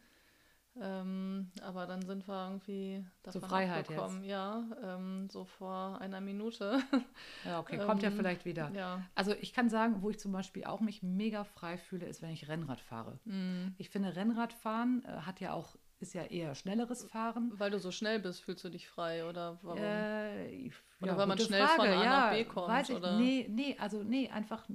[0.82, 4.24] Ähm, aber dann sind wir irgendwie Zur davon Freiheit abgekommen.
[4.24, 6.80] Ja, ähm, so vor einer Minute.
[7.46, 8.72] Ja, okay, kommt ja Ähm, vielleicht wieder.
[8.74, 9.02] ja.
[9.16, 12.30] Also ich kann sagen, wo ich zum Beispiel auch mich mega frei fühle, ist, wenn
[12.32, 13.20] ich Rennrad fahre.
[13.26, 13.74] Mhm.
[13.78, 17.52] Ich finde, Rennradfahren äh, hat ja auch, ist ja eher schnelleres Fahren.
[17.58, 19.80] Weil du so schnell bist, fühlst du dich frei oder warum?
[19.82, 23.18] Äh, ich- Oder ja, weil man schnell von A nach B kommt, Weiß ich, oder?
[23.18, 24.66] Nee, nee, also nee, einfach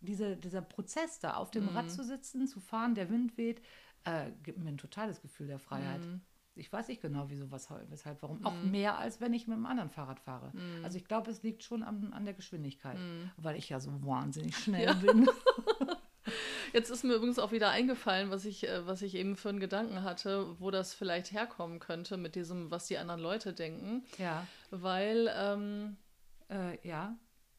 [0.00, 1.76] diese, dieser Prozess da, auf dem Mhm.
[1.76, 3.62] Rad zu sitzen, zu fahren, der Wind weht,
[4.04, 6.00] äh, gibt mir ein totales Gefühl der Freiheit.
[6.04, 6.20] Mhm.
[6.54, 8.44] Ich weiß nicht genau, wieso, was, weshalb, warum.
[8.44, 10.50] Auch mehr, als wenn ich mit einem anderen Fahrrad fahre.
[10.54, 10.84] Mhm.
[10.84, 12.98] Also ich glaube, es liegt schon an, an der Geschwindigkeit,
[13.38, 15.26] weil ich ja so wahnsinnig schnell bin.
[16.72, 19.60] Jetzt ist mir übrigens auch wieder eingefallen, was ich, äh, was ich eben für einen
[19.60, 24.04] Gedanken hatte, wo das vielleicht herkommen könnte mit diesem, was die anderen Leute denken.
[24.18, 25.96] ja, Weil, ähm,
[26.48, 27.14] äh, ja,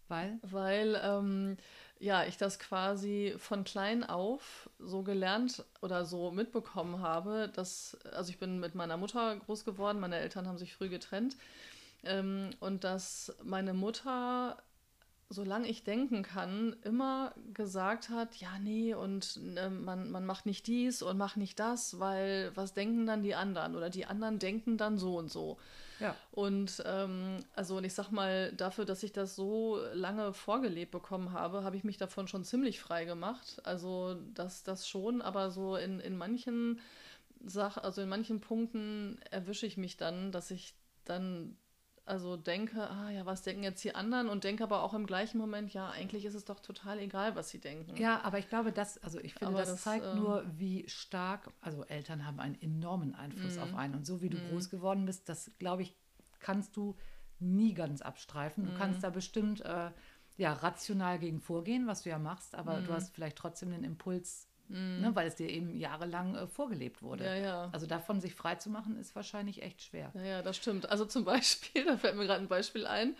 [0.08, 1.58] weil, weil ähm,
[2.00, 8.30] ja, ich das quasi von klein auf so gelernt oder so mitbekommen habe, dass, also
[8.30, 11.38] ich bin mit meiner Mutter groß geworden, meine Eltern haben sich früh getrennt
[12.04, 14.58] ähm, und dass meine Mutter
[15.34, 20.68] solange ich denken kann, immer gesagt hat, ja, nee, und äh, man, man macht nicht
[20.68, 23.76] dies und macht nicht das, weil was denken dann die anderen?
[23.76, 25.58] Oder die anderen denken dann so und so.
[26.00, 26.16] ja.
[26.32, 31.34] Und ähm, also und ich sag mal, dafür, dass ich das so lange vorgelebt bekommen
[31.34, 33.60] habe, habe ich mich davon schon ziemlich frei gemacht.
[33.64, 36.80] Also das, das schon, aber so in, in manchen
[37.44, 41.58] Sachen, also in manchen Punkten erwische ich mich dann, dass ich dann
[42.06, 45.38] also denke, ah ja, was denken jetzt die anderen und denke aber auch im gleichen
[45.38, 47.96] Moment, ja, eigentlich ist es doch total egal, was sie denken.
[47.98, 51.50] Ja, aber ich glaube, das, also ich finde, das, das, zeigt ähm, nur, wie stark,
[51.62, 53.64] also Eltern haben einen enormen Einfluss Mhm.
[53.64, 53.96] auf einen.
[53.96, 55.96] Und so wie du groß geworden bist, das glaube ich,
[56.40, 56.96] kannst du
[57.40, 58.66] nie ganz abstreifen.
[58.66, 58.76] Du Mhm.
[58.76, 59.92] kannst da bestimmt äh,
[60.38, 62.86] ja, rational gegen vorgehen, was du ja machst, aber Mhm.
[62.86, 67.26] du hast vielleicht trotzdem den Impuls, ne, weil es dir eben jahrelang äh, vorgelebt wurde.
[67.26, 67.70] Ja, ja.
[67.72, 70.12] Also davon sich frei zu machen, ist wahrscheinlich echt schwer.
[70.16, 70.90] Ja, ja, das stimmt.
[70.90, 73.16] Also zum Beispiel, da fällt mir gerade ein Beispiel ein.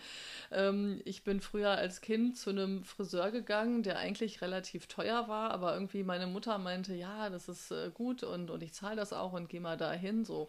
[0.50, 5.50] Ähm, ich bin früher als Kind zu einem Friseur gegangen, der eigentlich relativ teuer war,
[5.50, 9.12] aber irgendwie meine Mutter meinte, ja, das ist äh, gut und, und ich zahle das
[9.12, 10.48] auch und gehe mal dahin so.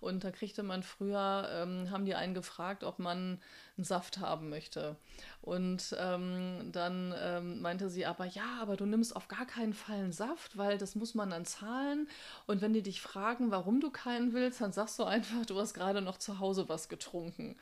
[0.00, 3.38] Und da kriegte man früher, ähm, haben die einen gefragt, ob man
[3.80, 4.96] einen Saft haben möchte.
[5.40, 9.96] Und ähm, dann ähm, meinte sie aber, ja, aber du nimmst auf gar keinen Fall
[9.96, 12.08] einen Saft, weil das muss man dann zahlen.
[12.46, 15.72] Und wenn die dich fragen, warum du keinen willst, dann sagst du einfach, du hast
[15.72, 17.56] gerade noch zu Hause was getrunken.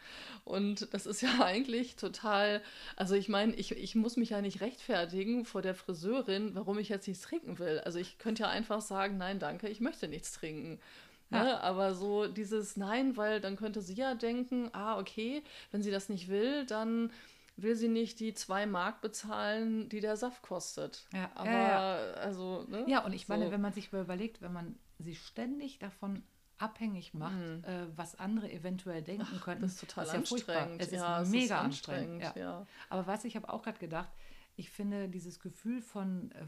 [0.45, 2.63] Und das ist ja eigentlich total,
[2.97, 6.89] also ich meine, ich, ich muss mich ja nicht rechtfertigen vor der Friseurin, warum ich
[6.89, 7.81] jetzt nichts trinken will.
[7.85, 10.81] Also ich könnte ja einfach sagen, nein, danke, ich möchte nichts trinken.
[11.31, 11.45] Ja.
[11.45, 11.61] Ne?
[11.63, 16.09] Aber so dieses Nein, weil dann könnte sie ja denken, ah, okay, wenn sie das
[16.09, 17.11] nicht will, dann
[17.57, 21.07] will sie nicht die zwei Mark bezahlen, die der Saft kostet.
[21.13, 22.85] Ja, Aber ja, also, ne?
[22.89, 23.51] Ja, und ich meine, So.
[23.53, 26.23] wenn man sich überlegt, wenn man sie ständig davon
[26.59, 29.67] abhängig macht, äh, was andere eventuell denken könnten, Mhm.
[29.67, 30.55] das ist total ja furchtbar.
[30.57, 30.81] anstrengend.
[30.83, 32.37] Es ist Ja, es ist mega anstrengend, anstrengend.
[32.37, 32.67] ja.
[32.89, 34.09] Aber weißt du, ich habe auch gerade gedacht,
[34.57, 36.47] ich finde dieses Gefühl von, äh,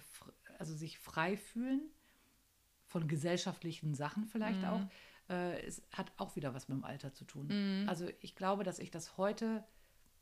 [0.59, 1.83] also sich frei fühlen,
[2.91, 4.69] von gesellschaftlichen Sachen vielleicht Mhm.
[4.69, 4.87] auch,
[5.31, 7.47] äh, es hat auch wieder was mit dem Alter zu tun.
[7.49, 7.89] Mhm.
[7.89, 9.65] Also ich glaube, dass ich das heute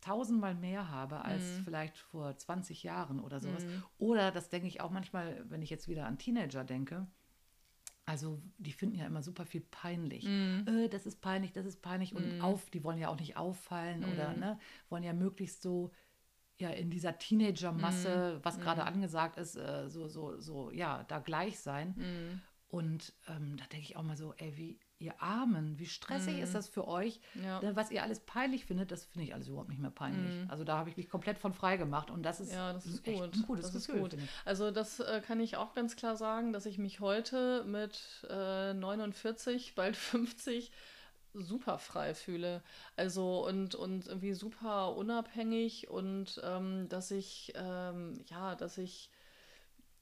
[0.03, 1.65] tausendmal mehr habe als Mhm.
[1.65, 3.65] vielleicht vor 20 Jahren oder sowas.
[3.97, 7.07] Oder das denke ich auch manchmal, wenn ich jetzt wieder an Teenager denke.
[8.05, 10.25] Also die finden ja immer super viel peinlich.
[10.27, 10.65] Mhm.
[10.67, 12.15] Äh, das ist peinlich, das ist peinlich.
[12.15, 14.41] Und auf, die wollen ja auch nicht auffallen oder Mhm.
[14.41, 14.59] ne,
[14.91, 15.91] wollen ja möglichst so
[16.61, 18.45] ja in dieser Teenager-Masse, Mhm.
[18.45, 21.95] was gerade angesagt ist, äh, so, so, so, ja, da gleich sein.
[21.97, 22.41] Mhm.
[22.71, 26.55] Und ähm, da denke ich auch mal so, ey, wie ihr Armen, wie stressig ist
[26.55, 27.45] das für euch, Mhm.
[27.45, 27.77] Ja.
[27.77, 30.35] Was ihr alles peinlich findet, das finde ich alles überhaupt nicht mehr peinlich.
[30.51, 32.55] Also da habe ich mich komplett von frei gemacht und das ist, Mhm.
[32.57, 33.35] Ja, das ist gut.
[33.35, 34.03] ein gutes das ist Gefühl.
[34.03, 34.11] gut.
[34.11, 34.31] finde ich.
[34.45, 38.75] Also das äh, kann ich auch ganz klar sagen, dass ich mich heute mit äh,
[38.75, 40.71] 49, bald 50
[41.33, 42.63] super frei fühle.
[42.97, 49.11] Also und, und irgendwie super unabhängig und ähm, dass ich, ähm, ja, dass ich,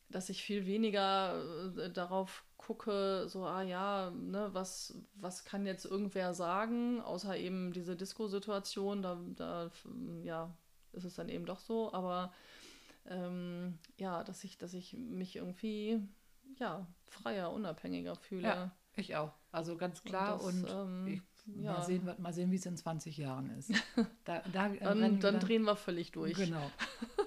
[0.08, 1.42] dass ich viel weniger
[1.76, 7.72] äh, darauf gucke, so, ah ja, ne, was, was kann jetzt irgendwer sagen, außer eben
[7.72, 9.70] diese Disco-Situation, da, da
[10.22, 10.54] ja,
[10.92, 12.32] ist es dann eben doch so, aber
[13.06, 16.00] ähm, ja, dass ich, dass ich mich irgendwie
[16.58, 18.48] ja, freier, unabhängiger fühle.
[18.48, 19.32] Ja, ich auch.
[19.52, 21.72] Also ganz klar und, das, und ähm, ich, ja.
[21.72, 23.72] mal sehen, mal sehen wie es in 20 Jahren ist.
[24.24, 26.34] Da, da dann, dann, dann drehen wir völlig durch.
[26.34, 26.70] Genau.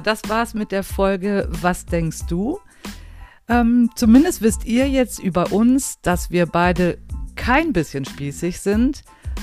[0.00, 2.58] Das war's mit der Folge Was denkst du?
[3.48, 6.98] Ähm, zumindest wisst ihr jetzt über uns, dass wir beide
[7.36, 9.02] kein bisschen spießig sind,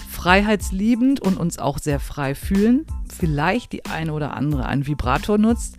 [0.09, 5.77] freiheitsliebend und uns auch sehr frei fühlen, vielleicht die eine oder andere einen Vibrator nutzt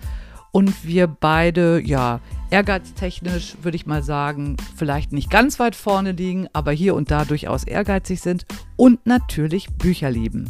[0.53, 6.49] und wir beide, ja, ehrgeiztechnisch würde ich mal sagen, vielleicht nicht ganz weit vorne liegen,
[6.53, 10.49] aber hier und da durchaus ehrgeizig sind und natürlich Bücher lieben.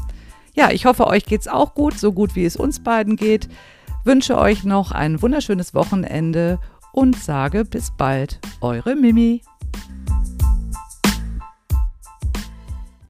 [0.55, 3.49] Ja, ich hoffe, euch geht's auch gut, so gut wie es uns beiden geht.
[4.05, 6.59] Wünsche euch noch ein wunderschönes Wochenende
[6.93, 9.41] und sage bis bald, eure Mimi.